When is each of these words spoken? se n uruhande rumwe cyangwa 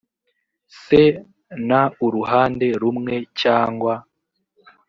se 0.81 1.01
n 1.67 1.69
uruhande 2.05 2.67
rumwe 2.81 3.15
cyangwa 3.41 3.93